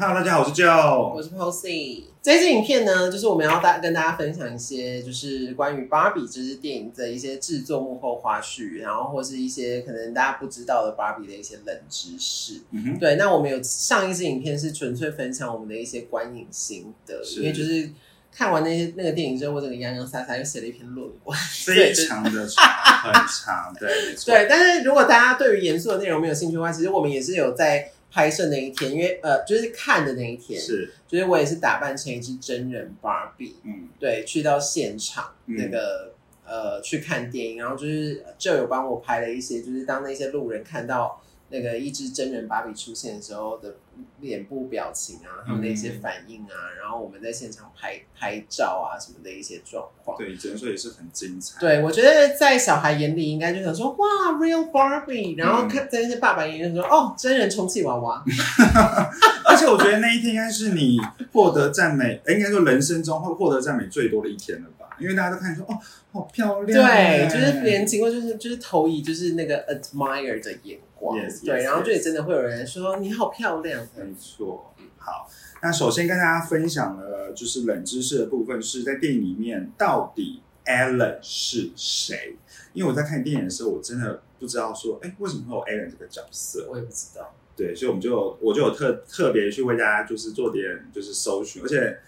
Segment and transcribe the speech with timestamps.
[0.00, 2.04] Hello，大家好，我是 Joe，我是 Posy。
[2.22, 12.62] 这支影片呢，就是我们要大跟大家分享一些，就是关于芭比这支电影的一些制作幕后花絮，然后或是一些可能大家不知道的芭比的一些冷知识。
[12.70, 17.90] 嗯哼，对，那我们有上一支影片是纯粹分享我们的一些观影心得，因为就是
[18.34, 21.38] 看完那些那个电影之后，我整个洋洋洒洒又写了一篇论文。
[21.66, 22.64] 非常的长，
[23.02, 36.12] 很长，对，对，但是如果大家对于严肃的内容没有兴趣的话，其实我们也是有在拍摄那一天，因为呃，就是看的那一天，是，就是我也是打扮成一只真人芭比，嗯，对，去到现场嗯那个、
[36.44, 43.76] 呃去看电影，然后就是就有帮我拍了一些，就是当那些路人看到那个一只真人芭比出现的时候的
[44.20, 50.16] 脸部表情啊，他们的一些反应啊，然后我们在现场拍拍照啊什么的一些状况。
[50.16, 54.06] 对，只能说也是很精彩，对，我觉得在小孩眼里应该就想说哇
[54.38, 58.24] ，real Barbie，然嗯后看在那些爸爸眼里就说哦，真人充气娃娃。
[59.44, 60.98] 而且我觉得那一天应该是你
[61.32, 64.79] 获得赞美，哎应该说人生中会获得赞美最多的一天了吧？
[65.00, 65.78] 因为大家都看说哦，
[66.12, 75.28] 好漂亮，对，就是连经过就是就是投以就是那个 admire 的眼光 Yes, 对然后就也真的会有人说你好漂亮，没错，好。
[75.62, 82.36] 那首先跟大家分享的就是冷知识的部分，是在电影里面到底 Ellen 是谁？
[82.72, 86.66] 因为我在看电影的时候，我真的不知道说，哎，为什么会有 Ellen 这个角色？
[86.70, 87.34] 我也不知道。
[87.56, 91.98] 对，所以我们就有我就有特特别去为大家就是做点就是搜寻，而且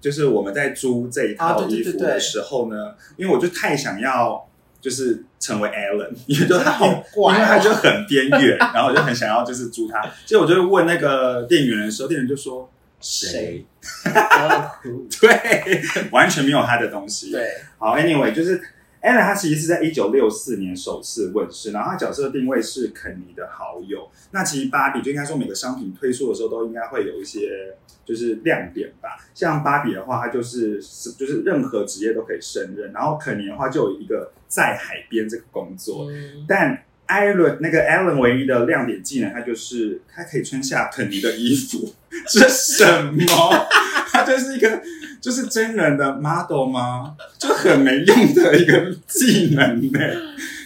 [0.00, 4.48] 就是我们在租这一啊套衣服的时候呢，因为我就太想要
[4.80, 13.64] 就是成为 Allen， 因为就他好怪哦因为他就很边缘， 然后我就很想要就是租他，所以我就问那个店员的时候，店员就说谁？
[14.12, 14.72] 啊
[15.20, 17.30] 对，完全没有他的东西。
[17.32, 17.46] 对，
[17.78, 18.60] 好，Anyway，就是
[19.02, 24.10] Ellen，她其实是在一九六四年首次问世，然后她角色定位是肯尼的好友。
[24.32, 29.16] 那其实芭比就应该说每个商品推出的时候都应该会有一些就是亮点吧。
[29.34, 30.80] 像芭比的话，它就是
[31.18, 36.84] 就是任何职业都可以胜任，然后肯尼的话就有一个在海边这个工作，嗯，但。
[37.10, 41.92] 艾伦那个 Alan 唯一的亮点技能，他就是他可以穿下肯尼的衣服，
[42.30, 43.66] 这什么？
[44.12, 44.80] 他就是一个
[45.20, 47.14] 就是真人的 model 吗？
[47.38, 49.98] 就很没用的一个技能呢，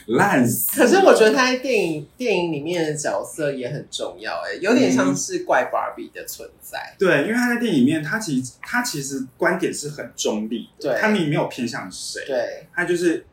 [0.06, 0.80] 烂死。
[0.80, 6.94] 可是我觉得他在电影电影里面的角色也很重要，哎，有点像是怪芭比的存在。
[6.98, 13.26] 对，因为他在电影里面，他其实他其实观点是很中立的，对他没有偏向谁，对，他就是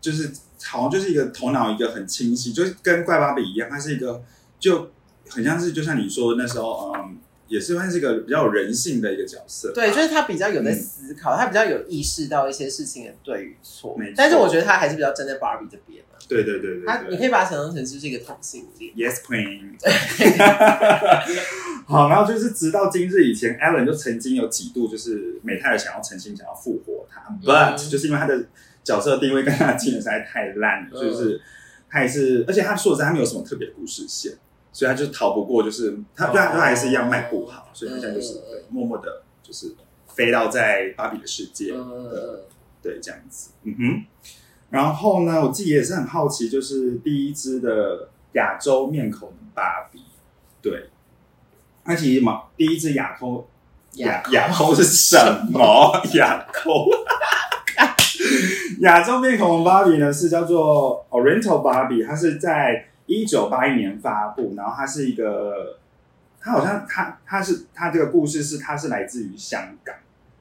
[0.00, 0.30] 就是
[0.64, 4.22] 好像就是一个头脑一个很清晰，就是跟怪芭比一样，他是一个
[4.58, 4.90] 就
[5.28, 7.16] 很像是就像你说的那时候，嗯，
[7.50, 9.72] 也是算是一个比较有人性的一个角色。
[9.74, 13.98] 对，就是他比较有在嗯思考，他比较有意识到一些事情的对与错。
[14.16, 16.10] 但是我觉得他还是比较站在芭比这边嘛。
[16.28, 18.94] 对对对对他你可以把他想象成就是一个同性恋。
[18.94, 19.72] Yes, Queen。
[21.86, 28.44] 好，然后就是直到今日以前，Allen 就曾经有几度就是美泰尔想要诚心想要复活他，but、嗯就是因为他的
[28.84, 31.40] 角色定位跟他的技能实在太烂了，嗯就是
[31.90, 34.34] 他也是，而且他说实在他没有什么特别的故事线，
[34.72, 36.30] 所以他就逃不过，就是他哦。
[36.32, 39.74] 对他他还是一样卖不好，所以他现在就是、默默的就是
[40.06, 42.10] 飞到在芭比的世界，嗯，
[42.82, 44.04] 对，这样子，嗯哼。
[44.70, 50.04] 然后呢，我自己也是很好奇，就是第一支的亚洲面孔的芭比，
[50.62, 50.90] 对，
[51.84, 53.48] 那其实嘛，第一支亚抠
[53.94, 55.16] 亚亚抠是什
[55.50, 56.00] 么？
[56.14, 56.86] 亚抠，
[58.82, 65.76] 亚洲面孔芭比呢是叫做 Oriental Barbie，它是在一九八一年发布，然后它是一个，
[66.40, 69.92] 它好像它它是它这个故事是它是来自于香港。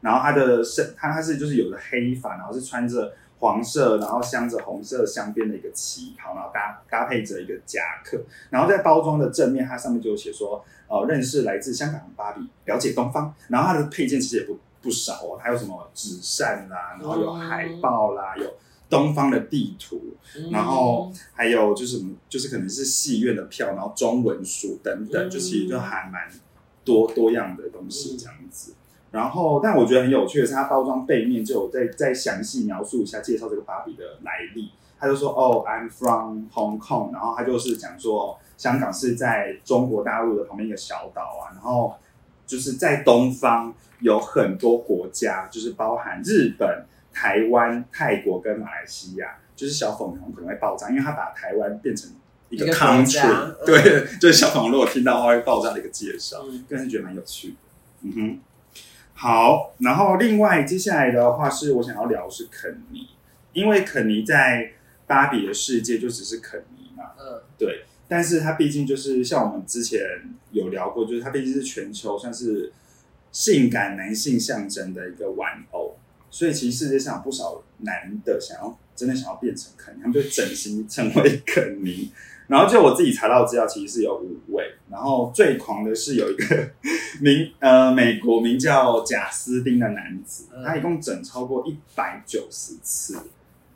[0.02, 8.22] 然后它的身，它它是就是有着黑发，然后是穿着黄色，然后镶着红色镶边的一个旗袍，然后搭搭配着一个夹克，
[8.52, 13.34] 然后在包装的正面，它上面就写说，呃，认识来自香港的芭比，了解东方。
[13.48, 18.54] 然后它的配件其实也不不少哦，还有什么纸扇啦，然后有海报啦，有
[18.90, 20.02] 东方的地图，
[20.36, 26.28] 嗯然后还有就是什么，就是可能是戏院的票，然后中文书等等，嗯就其实就还蛮
[26.84, 28.74] 多多样的东西这样子。
[29.12, 34.70] 然后，但我觉得很有趣的是，它包装背面就有再再详细描述一下，介绍这个芭比的来历。
[35.00, 41.50] 他就说：“哦、i m from Hong Kong。”然后他就是讲说，香港是在中国大陆的旁边一个小岛啊。
[41.54, 41.96] 然后
[42.46, 46.86] 就是在东方有很多国家，就是包含日本、
[47.20, 49.40] 台湾、泰国跟马来西亚。
[49.60, 52.10] 就是小粉红可能会爆炸，因为他把台湾变成
[52.48, 56.46] 一个 country，对，就是小粉红如果听到的话会爆炸的一个介绍。
[56.50, 57.56] 嗯个人是觉得蛮有趣的。
[58.04, 58.40] 嗯哼，
[59.16, 63.10] 好，然后另外接下来的话是我想要聊的是肯尼，
[63.52, 64.72] 因为肯尼在
[65.06, 67.84] 芭比的世界就只是肯尼嘛，嗯对。
[68.08, 70.00] 但是他毕竟就是像我们之前
[70.52, 72.72] 有聊过，就是他毕竟是全球算是
[73.34, 75.98] 性感男性象征的一个玩偶，
[76.30, 82.12] 所以其实世界上有不少男的想要真的想要变成肯尼，他们就整形成为肯尼。
[82.48, 86.70] 然后就我自己查到资料，其实是有五位，然后最狂的是有一个
[87.22, 93.20] 名呃美国名叫贾斯汀的男子，他一共整超过一百九十次。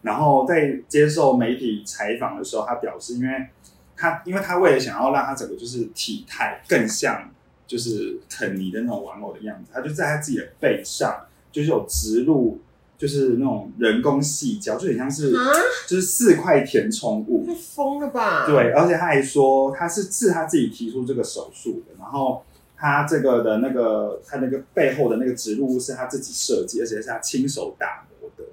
[0.02, 3.48] 然后在接受媒体采访的时候，他表示，因为
[3.96, 7.32] 他因为他为了想要让他整个就是体态更像
[7.68, 12.60] 就是肯尼的那种玩偶的样子，他就在他自己的背上就是有植入
[12.98, 15.40] 就是那种人工细胶，就很像是啊，
[15.88, 17.46] 就是四块填充物。
[17.46, 18.46] 太疯了吧？
[18.46, 22.44] 对，而且他还说他是是他自己提出这个手术的，然后
[22.76, 28.44] 他这个的那个他那个背后的那个植入物是他自己设计，而且是他亲手打磨的，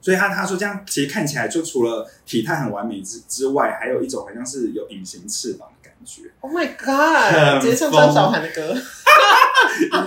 [0.00, 6.30] 所以他他说这样其实看起来就除了体态很完美之之外，还有一种好像是有隐形翅膀的感觉。
[6.40, 8.74] ，Oh my God，直接唱张韶涵的歌。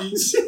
[0.01, 0.39] 隐形，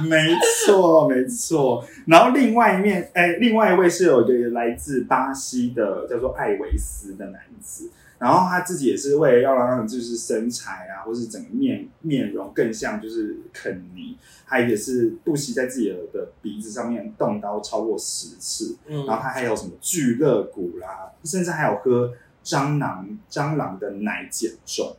[0.08, 0.18] 没
[0.64, 1.84] 错没错。
[2.06, 14.16] 然后另外一面，哎，另外一位是有一个来自巴西的叫做艾维斯的男子，然后他自己也是为了要让就是身材啊，或是整个面面容更像就是肯尼，
[14.46, 19.06] 他也是不惜在自己的鼻子上面动刀超过十次，嗯。
[19.06, 22.12] 然后他还有什么巨乐骨啦，甚至还有喝
[22.44, 24.96] 蟑螂蟑螂的奶减重，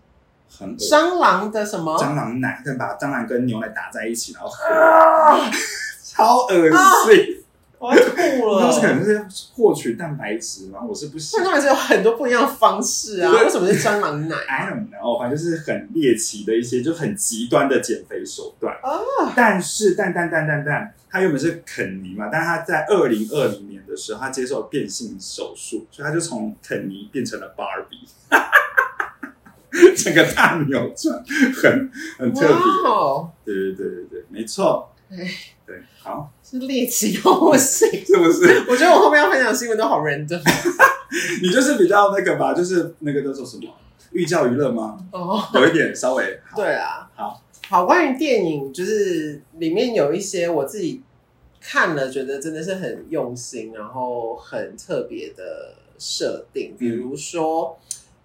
[0.59, 1.97] 很蟑螂的什么？
[1.97, 5.51] 蟑螂奶，再把蟑螂跟牛奶打在一起，然后喝，啊！
[6.03, 7.39] 超恶心。
[7.79, 8.15] 我要吐
[8.61, 8.87] 那是可。
[8.87, 10.79] 能是获取蛋白质吗？
[10.87, 11.45] 我是不行那。
[11.45, 18.73] 他们是有很多不一样的方式啊，对为什么是蟑螂奶？I don't know，反正就是很猎奇的一些，就很极端的减肥手段。
[18.81, 27.97] 啊但是，蛋蛋蛋蛋蛋，他原本是肯尼嘛，但是他在二零二零年的时候，他接受变性手术，所以他就从肯尼变成了芭比，
[29.97, 31.23] 整个大扭转，
[31.55, 32.55] 很很特别。
[33.43, 34.89] 对对对对对，没错。
[35.09, 35.17] 哎
[35.65, 37.89] 对，好，是猎奇到不行。
[38.05, 38.65] 是不是？
[38.69, 40.41] 我觉得我后面要分享的新闻都好 random
[41.41, 43.63] 你就是比较那个吧，就是那个叫做什么
[44.11, 44.97] 寓教于乐吗？
[45.11, 45.41] 哦。
[45.53, 51.01] 有一点稍微好对啊，好，好，关于电影，就是里面有一些我自己
[51.61, 57.79] 看了，觉得真的是很用心，然后很特别的设定，比如说。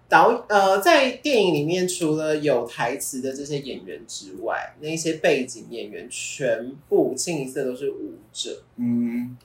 [0.09, 8.63] 导呃，在电影里面，除了有台词的这些演员之外，那一些背景演员全部清一色都是舞者。
[8.77, 9.37] 嗯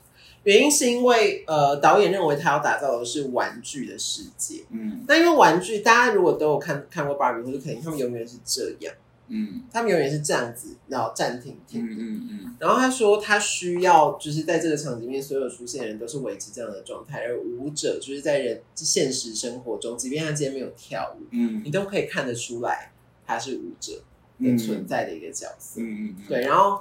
[0.42, 4.62] 原因是因为呃，导演认为他要打造的是玩具的世界。
[4.70, 8.94] 嗯那因为玩具，大家如果都有看看过芭比或者肯定他们永远是这样。
[9.28, 9.62] 嗯。
[9.72, 11.84] 他们永远是这样子，然后暂停停。
[11.84, 12.56] 嗯嗯嗯。
[12.58, 21.62] 然后他说，他需要就是在这个场景里面，所有出现的人都是维持这样的状态，而舞者就是在人现实生活中，即便他今天没有跳舞，嗯。
[21.64, 22.92] 你都可以看得出来
[23.26, 24.02] 他是舞者
[24.40, 25.80] 的存在的一个角色。
[25.80, 26.80] 嗯嗯，对，然后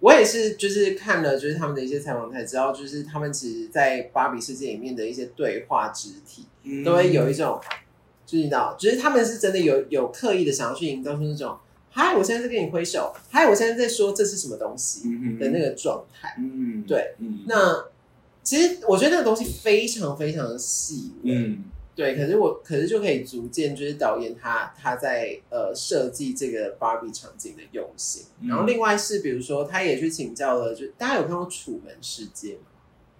[0.00, 6.82] 我也是就是看了就是他们的一些采访才知道，就是他们其实，在芭比世界里面的一些对话肢体，嗯。
[6.82, 7.60] 都会有一种，
[8.26, 11.56] 就是你知道，就是他们是真的有有刻意的想要去营造出那种，
[11.96, 16.34] 嗨，我现在在跟你挥手，嗨，我现在在说这是什么东西嗯的那个状态。
[16.38, 17.86] 嗯对，嗯那
[18.42, 32.62] 其实我觉得那个东西非常非常的细微，嗯对，可是我可是就可以逐渐就是导演他他在呃设计这个芭比场景的用心，嗯然后另外是比如说他也去请教了，就大家有看过《楚门世界》吗？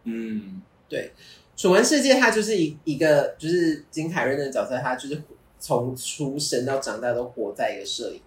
[0.03, 1.13] 嗯《对
[1.57, 5.23] 楚门世界》它就是一一个就是金凯瑞那个角色，他就是
[5.61, 8.21] 从出生到长大都活在一个摄影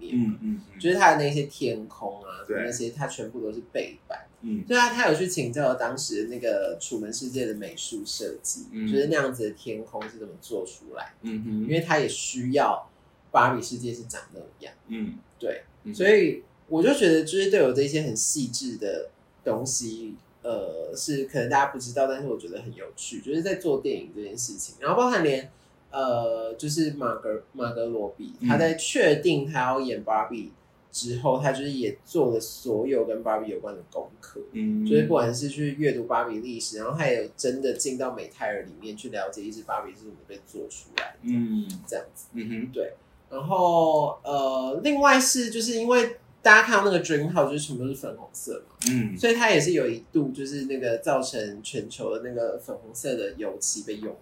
[0.00, 2.62] 嗯嗯就是他的那些天空啊，对。
[2.64, 4.26] 那些他全部都是背板。
[4.42, 4.64] 嗯。
[4.66, 12.88] 对啊，他有去请教当时那个《楚门世界》的美术设计，嗯就是那样子的天空是怎么做出来，嗯因为他也需要
[13.30, 14.72] 芭比世界是长那样。
[14.88, 15.18] 嗯。
[15.38, 19.10] 对，嗯所以我就觉得，就是对我这些很细致的
[19.44, 25.50] 东西，呃，是可能大家不知道，但是我觉得很有趣，就是在做电影这件事情，然后包含连
[25.90, 30.52] 呃，就是马格马格罗比，嗯他在确定他要演芭比
[30.92, 34.40] 之后，他就是也做了所有跟芭比有关的功课。
[34.52, 42.26] 嗯，就是不管是去阅读芭比历史，然后他也有真的进到美泰尔里面去了解一只芭比是怎么被做出来的，嗯这样子。
[42.34, 42.82] 嗯哼
[43.30, 54.20] 然后呃，另外是就是因为大家看到那个 Dream House 就是全部都是粉红色嘛，嗯所以它也是有一度就是那个造成全球的那个粉红色的油漆被用光。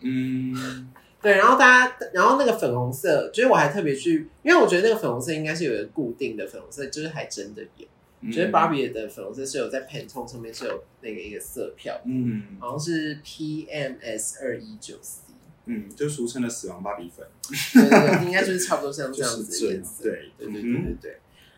[0.00, 7.86] 嗯对，然后大家，然后那个粉红色，就是我还特别去，因为我觉得那个粉红色应该是有一个固定的粉红色，就是还真的有，
[8.20, 15.20] 嗯，就是芭比的粉红色是有在 Pantone 上面是有那个一个色票，嗯好像是 PMS 二一九 C。
[15.68, 17.26] 嗯，就俗称的死亡芭比粉，
[17.74, 19.60] 对对对，应该就是差不多像这样子。
[19.60, 21.16] 对对对对嗯对对。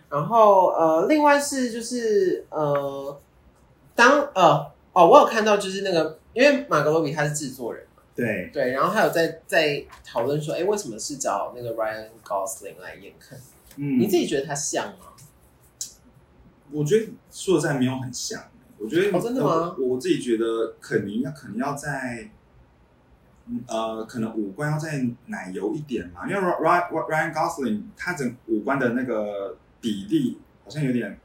[0.08, 3.20] 然后呃，另外是就是呃，
[3.94, 7.87] 当呃哦，我有看到就是那个，因为马格罗比他是制作人嘛，
[8.18, 13.38] 对，对，然后还有在在讨论说，哎，为什么是找那个 Ryan Gosling 来演肯？
[13.76, 15.06] 嗯，你自己觉得他像吗？
[16.72, 18.42] 我觉得说实在没有很像，
[18.76, 19.76] 我觉得哦真的吗？
[19.78, 22.28] 我我自己觉得肯尼要可能要在，
[23.46, 31.18] 嗯呃，可能五官要再奶油一点嘛，因为 Ryan Ryan Gosling 他整五官的那个比例好像有点，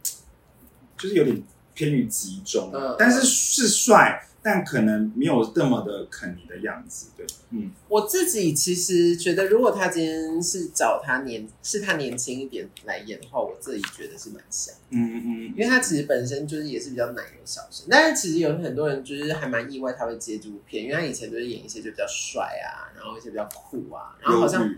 [0.96, 1.42] 就是有点
[1.74, 7.72] 偏于集中，嗯但是是帅，但可能没有这么的肯你的样子，对，嗯。
[7.88, 14.76] 我自己其实觉得，如果他今天是找他年是他年轻一点来演的话，我自己觉得是蛮像。
[14.90, 24.70] 嗯嗯因为他其实本身就是也是比较奶油小生，但是其实有很多人就是还蛮意外他会接这部片，因为他以前都是演一些就比较帅啊，然后一些比较酷啊，然后好像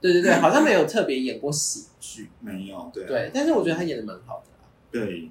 [0.00, 3.04] 对对对，好像没有特别演过喜剧，没有，对。
[3.04, 5.30] 啊对，但是我觉得他演的蛮好的啦，对，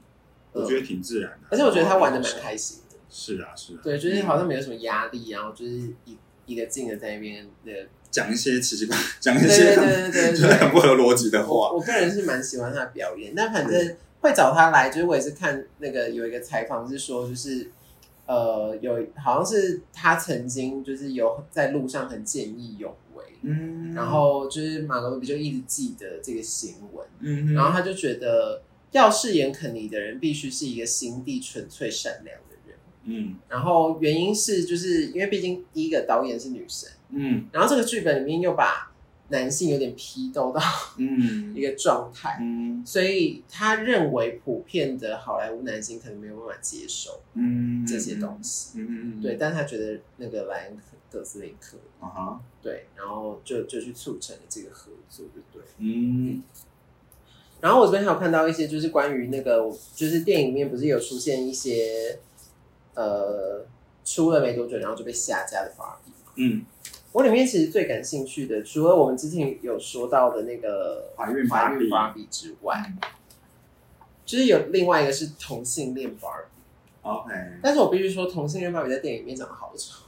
[0.54, 2.83] 我觉得挺自然的，而且我觉得他玩的蛮开心的，
[3.16, 5.72] 是啊是啊，对，就是好像没有什么压力，然后就是
[6.06, 6.18] 一
[6.48, 11.48] 一个劲的在那边那个，讲一些奇奇怪， 讲一些对对对对不合逻辑的话。
[11.48, 17.70] 我我个人是蛮喜欢他的表演，但反正会找他来，就是我也是看那个有一个采访是说，就是
[18.26, 23.94] 呃有好像是他曾经就是有在路上很见义勇为，嗯。
[23.94, 32.36] 然后就是马格罗比就一直记得这个新闻，嗯，然后他就觉得要饰演肯尼的人必须是一个心地纯粹善良
[33.06, 33.36] 嗯。
[33.50, 37.46] 然后原因是就是因为毕竟第一个导演是女生，嗯。
[37.52, 38.92] 然后这个剧本里面又把
[39.30, 40.62] 男性有点批斗到
[40.98, 41.54] 嗯。
[41.56, 42.38] 一个状态。
[42.42, 42.84] 嗯。
[42.86, 47.86] 所以他认为普遍的好莱坞男性可能没有办法接受嗯。
[47.86, 50.78] 这些东西，嗯嗯对，但他觉得那个莱恩
[51.12, 52.42] 德斯林可以，啊哈。
[52.62, 55.68] 对，然后就就去促成了这个合作，对不对？
[55.78, 56.42] 嗯。
[57.62, 62.20] 然后我这边还有看到一些，就是关于那个，就是电影里面不是有出现一些，
[62.96, 63.66] 呃，
[64.04, 66.32] 出了没多久然后就被下架的芭比嘛。
[66.36, 66.66] 嗯
[67.12, 72.92] 我里面其实最感兴趣的，除了我们之前有说到的那个怀孕芭比之外，
[74.26, 76.62] 就是有另外一个是同性恋芭比。
[77.08, 80.06] OK 但是我必须说，同性恋芭比在电影里面长得好丑。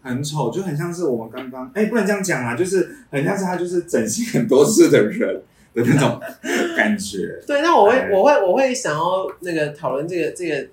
[0.00, 5.42] 很丑，就很像是我们刚刚哎，不能这样讲啊，就是很像是他就是整形很多次的人
[5.74, 6.18] 的那种
[6.74, 7.38] 感觉。
[7.46, 10.66] 对，那我会哎我会我会想要那个讨论这个这个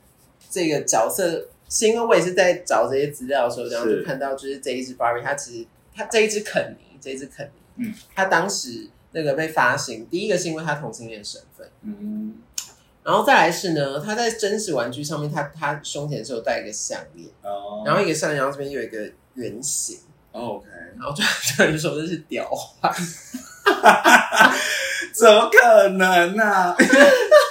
[0.49, 12.37] 这个角色，是因为我也是在找这些资料的时候，然后就看到就是这一只芭比，它其实它这一只肯尼，这一只肯尼，嗯，它当时那个被发行，第一个是因为它同性恋身份，嗯。
[13.03, 18.97] 然后再来是呢，它在真实玩具上面，它它胸前是有戴一个项链，哦，然后一个项链，然后这边有一个
[19.35, 19.99] 圆形
[20.31, 20.65] ，OK，
[20.97, 21.23] 然后就
[21.63, 22.89] 有人说这是雕花，
[25.13, 26.75] 怎么可能呢？
[26.79, 26.85] 就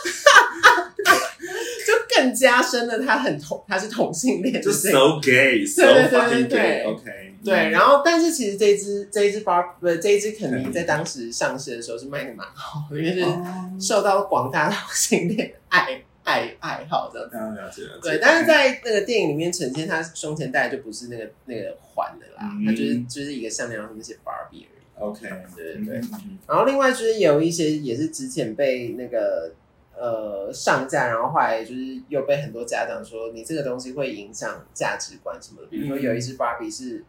[2.25, 17.37] 更加深了他很同他是同性恋就这个 so 对对 fucking 对 gay，OK，对，然后但是其实这一只这一只芭不是这一只肯尼在当时上市的时候是卖的蛮好的，因为是哦受到广大同性恋爱爱爱好这样子。
[17.37, 18.11] 嗯，了解了解。
[18.11, 25.07] 对，但是在那个电影里面呈现，他胸前戴的就不是那个那个环的啦，他就是就是一个项链，然后那些芭比而已。
[25.07, 26.01] OK，对对对。
[26.49, 29.53] 然后另外就是有一些也是之前被那个
[29.97, 37.05] 呃上架，然后后来就是又被很多家长说你这个东西会影响价值观什么的，比如说有一只芭比是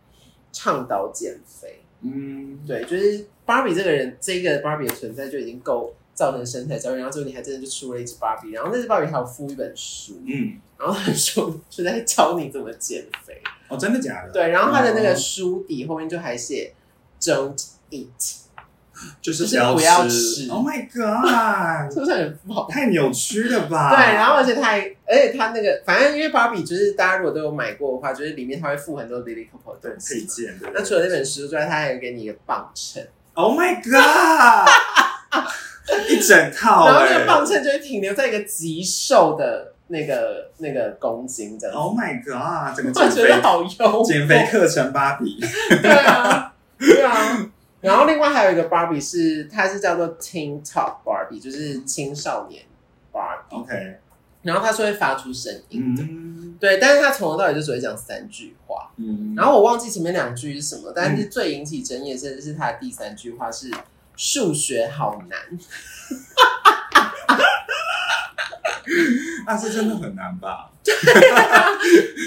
[0.52, 14.32] 倡导减肥，嗯，对，就是芭比这个人，这个芭比的存在就已经够造成身材焦虑，然后最后你还真的就出了一只芭比，然后那只芭比还有附一本书，嗯，然后书是在教你怎么减肥，哦，真的假的？
[14.32, 15.16] 对，然后他的那个哦。
[15.16, 16.74] 书底后面就还写
[17.20, 18.38] Don't eat，
[19.22, 22.68] 就是不要吃吃，Oh my god， 是不是很不好？
[22.70, 23.96] 太扭曲了吧？
[23.96, 29.76] 对，然后而且它还，而且它那个，反正因为芭比就是大家如果都有买过的话，就是里面它会附很多 Lily Coco。
[29.76, 34.68] 配件，对那除了那本书之外，它还有给你一个磅秤，，Oh my god，
[36.10, 41.76] 一整套然后那个哎磅秤就会停留在一个极瘦的那个那个公斤这样。
[41.76, 44.04] ，Oh my god，整个我减肥觉得好用。
[44.04, 45.40] 减肥课程芭比，
[45.82, 47.52] 对啊，对啊。
[47.86, 52.64] 然后另外还有一个芭比是，它是叫做 Teen Top Barbie，就是青少年
[53.12, 53.56] 芭比。
[53.56, 53.98] OK，
[54.42, 58.92] 然后它是会发出声音的，嗯对，但是它从头到尾就只会讲三句话。
[58.98, 63.70] 嗯，然后我忘记前面两句是什么，但是最引起争议的是是它的第三句话是
[64.16, 65.40] 数学好难。
[69.46, 70.70] 那是真的很难吧？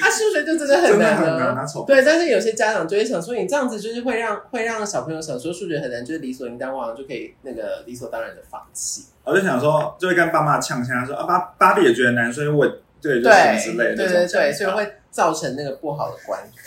[0.00, 1.54] 他数学就真的很真的难很难，啊。
[1.60, 1.84] 他丑。
[1.84, 9.04] 对，但是有些家长就会想说，你这样子就是会让会让小朋友想说数学很难，就是理所应当，往往就可以那个理所当然的放弃。
[9.24, 12.66] 我就想说，就会跟爸妈呛呛说啊，芭芭比也觉得难，所以我
[13.00, 16.50] 对就对是之类的对那种对对，所以会造成那个不好的观感。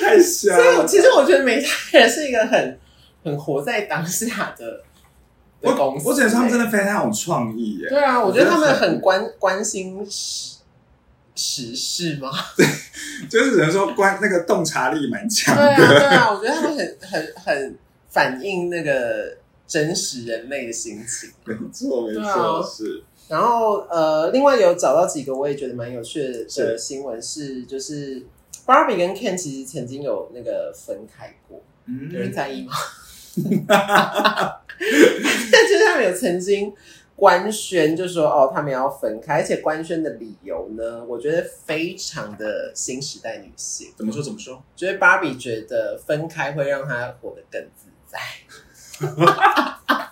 [0.00, 0.88] 太瞎所以我了。
[0.88, 2.78] 其实我觉得美泰人是一个很
[3.22, 4.82] 很活在当下的
[5.60, 6.08] 的我公司。
[6.08, 10.56] 我只能说他们真的非常有创意耶，对啊，我觉得他们很关关心时
[11.34, 12.30] 时事吗？
[12.56, 12.66] 对
[13.28, 15.98] 就是只能说关那个洞察力蛮强对啊，的。
[16.00, 19.36] 对啊，我觉得他们很很很反映那个
[19.66, 21.30] 真实人类的心情。
[21.44, 28.20] 没错，没错，是然后呃，另外有找到几个我也觉得蛮有趣的是新闻是，就是
[28.66, 32.72] Barbie 跟 Ken 其实曾经有那个分开过，有人嗯，在意吗？
[35.52, 36.72] 但就是他们有曾经
[37.14, 43.92] 官宣，就说哦，他们要分开，而且官宣的理由呢，我觉得非常的新时代女性。
[43.96, 44.62] 怎么说怎么说？
[44.74, 48.18] 觉得芭比觉得分开会让她活得更自在，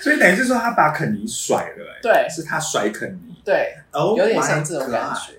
[0.00, 5.34] 所以等于是说他把肯尼甩了，哎，对是他甩肯尼，对，哦，有点像这种感觉。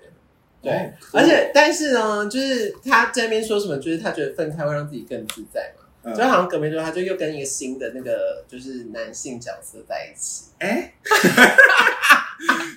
[0.62, 5.85] 对，哦而且但是呢，就是他在那边说什么，就是他觉得分开会让自己更自在嘛。
[6.06, 6.16] 嗯。
[6.16, 10.94] 就好像隔没多久，他就又跟一个新的那个就是男性角色在一起，哎，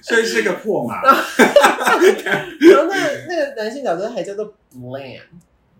[0.02, 5.20] 所以是个破马， 然后那那个男性角色还叫做 Blam，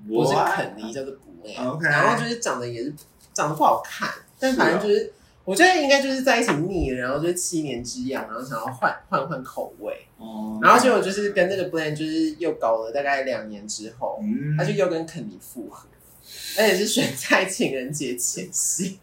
[0.07, 1.71] 不是肯尼，叫做 Blam。
[1.71, 2.93] OK 然后就是长得也是
[3.33, 5.11] 长得不好看，但反正就是
[5.45, 10.59] 我觉得应该就是在一起腻了，然后就是七年之痒，然后想要换换换口味，哦。
[10.61, 14.55] 然后结果就是跟那个 Blam 就是又搞了大概两年之后，嗯。
[14.59, 15.89] 他就又跟肯尼复合，
[16.59, 18.99] 而且是选在情人节前夕。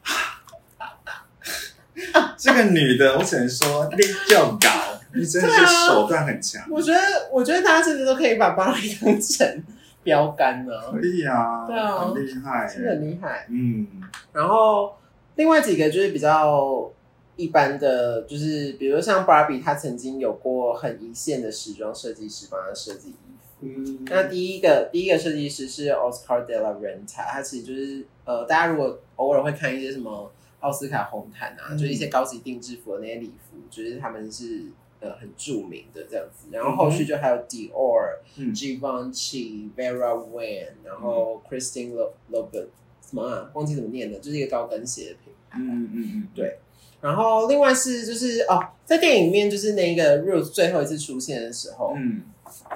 [2.37, 3.97] 这个女的，我只能说你
[4.29, 4.69] 就高，
[5.13, 6.99] 你真的是手段很强，我觉得，
[7.31, 9.63] 我觉得大家甚至都可以把芭比当成
[10.03, 13.47] 标杆呢、可以啊，对啊很厉害，真的很厉害。
[13.49, 13.87] 嗯，
[14.33, 14.97] 然后
[15.35, 16.91] 另外几个就是比较
[17.37, 23.15] 一般的，就是比如像芭比，她曾经有过很一线的时装设计师帮她设计。
[23.61, 34.65] 嗯那第一个第一个设计师是 Oscar de la Renta，他其实就是呃，大家如果偶尔会看一些什么奥斯卡红毯啊，嗯就是一些高级定制服的那些礼服，就是他们是
[34.99, 36.49] 呃很著名的这样子。
[36.51, 42.67] 然后后续就还有 Dior、嗯 Givenchy、Vera Wang，然后 Christine Lo Louboutin
[43.01, 45.34] 什么啊，忘记怎么念的，就是一个高跟鞋的品牌。
[45.57, 46.59] 嗯嗯嗯，对
[47.01, 52.23] 然后另外是就是哦，在电影里面就是那个 Rose 最后一次出现的时候，嗯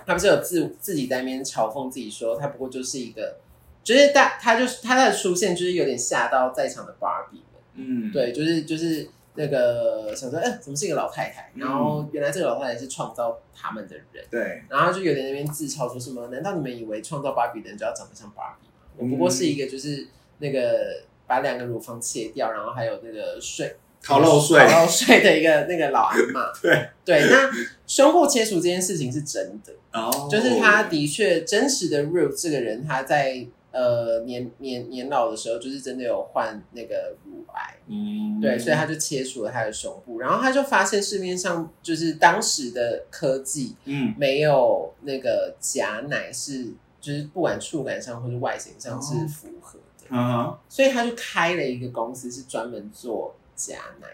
[0.05, 3.37] 他不是有自自己在那边嘲讽自己说，他不过就是一个，
[3.83, 11.51] 就是大他就是他的出现就是有点吓到在场的芭比们，嗯，对，就是就是那个想说，哎、怎么是一个老太太？
[11.55, 16.27] 嗯然后原来这个老太太是创造他们的人，对，然后就有点那边自嘲说什么？
[16.27, 18.73] 难道你们以为创造芭比的人就要长得像芭比吗？
[18.97, 20.07] 我不过是一个就是
[20.39, 26.51] 那个把两个乳房切掉，然后还有那个睡 逃漏税，逃漏税的一个那个老阿妈。
[26.61, 27.49] 对对，那
[27.85, 29.73] 胸部切除这件事情是真的。
[29.93, 46.67] 哦，就是他的确真实的 Ruth 这个人，他在呃年年年老的时候，就是真的有患那个乳癌，嗯，对，所以他就切除了他的胸部，然后他就发现市面上就是当时的科技嗯没有那个假奶是，
[47.01, 54.07] 就是不管触感上或是外形上是哦符合的，嗯所以他就开了一个公司，是专门做假奶。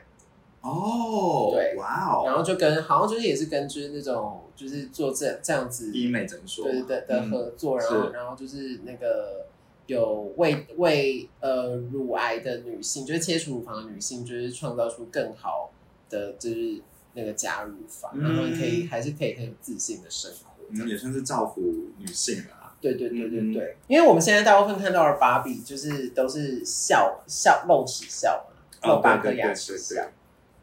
[0.62, 9.45] 哦，对哇哦，然后就跟好像就是也是跟就是那种就是做这这样子医美诊所，对的的嗯合作，然后然后就是那个
[9.86, 15.69] 有为为呃乳癌的女性，就是切除乳房的女性，就是创造出更好
[16.10, 16.81] 的就是
[17.13, 20.63] 那个假乳房，嗯然后你可以还是可以很有自信的生活。
[20.71, 21.62] 嗯，也算是造福
[21.99, 22.64] 女性啦。
[22.93, 30.04] 对对对对嗯对，因为我们现在大部分看到的芭比就是都是笑笑露齿笑嘛，哦露八颗牙齿笑。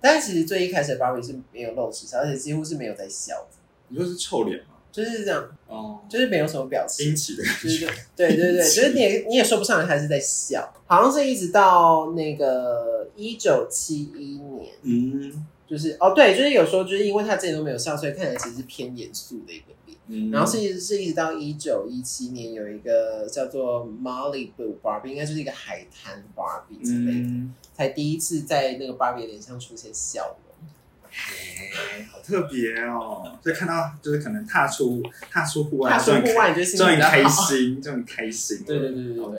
[0.01, 3.57] 但是其实最一开始的芭比是没有露齿笑，而且几乎是没有在笑的，
[3.89, 4.67] 你说是臭脸吗？
[4.93, 7.07] 就是这样，哦，就是没有什么表情。
[7.07, 15.47] 惊奇的感就是觉，对对对，就是你也你也说不上来他是在笑，好像是一直到那个一九七一年，嗯。
[15.65, 19.97] 就是哦对，就是有时候就是因为他之前都没有笑，所以看起来其实是偏严肃的一个脸。
[20.14, 30.53] 嗯，然后是是一直到一九一七年有一个叫做 Malibu Barbie，应该就是一个海滩 Barbie 之类的，嗯，才第一次在那个 Barbie 的脸上出现笑容。
[31.14, 33.38] 哎，好特别哦！
[33.42, 37.22] 所以看到就是可能踏出踏出户外，踏出户外，你就心终于开。
[37.29, 38.64] 心，就很开心。
[38.66, 39.37] 对对对对对 OK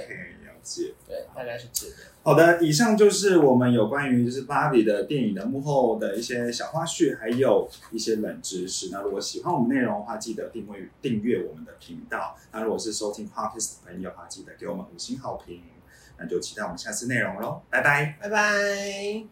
[1.08, 1.96] 对大概是这样。
[2.24, 8.90] 好的，以上就是我们有关于就是芭比的电影的幕后的一些小花絮，还有一些冷知识。
[8.92, 12.38] 那如果喜欢我们内容的话，记得订阅订阅我们的频道。
[12.52, 15.62] 那如果是收听 Podcast 的朋友的话，记得给我们五星好评。
[16.18, 18.18] 那就期待我们下次内容喽，拜拜。
[18.22, 19.26] 拜拜。